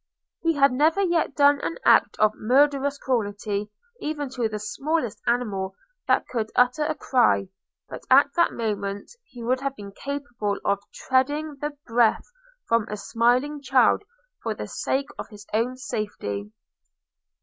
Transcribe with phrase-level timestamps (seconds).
[0.41, 3.69] He had never yet done an act of murderous cruelty
[3.99, 5.75] even to the smallest animal
[6.07, 7.49] that could utter a cry,
[7.87, 12.25] but at that moment he would have been capable of treading the breath
[12.67, 14.01] from a smiling child
[14.41, 16.51] for the sake of his own safety.